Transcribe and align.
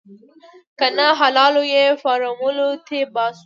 که 0.79 0.87
نه 0.97 1.07
حلالوو 1.19 1.63
يې 1.75 1.85
فارموله 2.01 2.67
تې 2.87 2.99
باسو. 3.13 3.39